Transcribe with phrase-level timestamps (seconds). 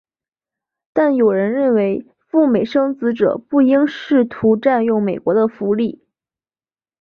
[0.93, 6.03] 但是有人认为赴美生子者不应试图占用美国的福利。